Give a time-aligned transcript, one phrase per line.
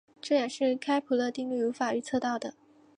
[0.19, 2.55] 这也是开普勒定律无法预测到的。